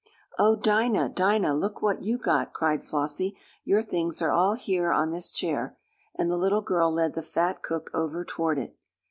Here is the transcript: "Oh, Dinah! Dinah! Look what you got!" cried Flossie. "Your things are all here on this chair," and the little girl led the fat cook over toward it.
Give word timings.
"Oh, 0.39 0.55
Dinah! 0.55 1.09
Dinah! 1.09 1.53
Look 1.53 1.83
what 1.83 2.01
you 2.01 2.17
got!" 2.17 2.53
cried 2.53 2.87
Flossie. 2.87 3.37
"Your 3.63 3.83
things 3.83 4.19
are 4.19 4.31
all 4.31 4.55
here 4.55 4.91
on 4.91 5.11
this 5.11 5.31
chair," 5.31 5.77
and 6.15 6.27
the 6.31 6.37
little 6.37 6.63
girl 6.63 6.91
led 6.91 7.13
the 7.13 7.21
fat 7.21 7.61
cook 7.61 7.91
over 7.93 8.25
toward 8.25 8.57
it. 8.57 8.75